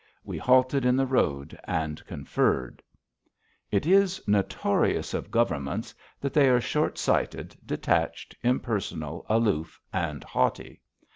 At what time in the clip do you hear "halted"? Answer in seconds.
0.39-0.83